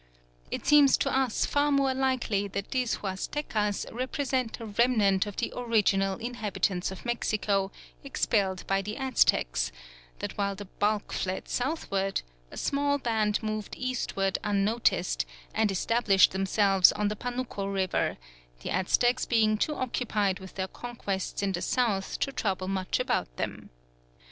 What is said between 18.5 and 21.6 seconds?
the Aztecs being too occupied with their conquests in